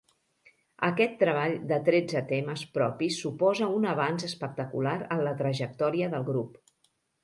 [0.87, 6.63] Aquest treball de tretze temes propis suposa un avanç espectacular en la trajectòria del grup.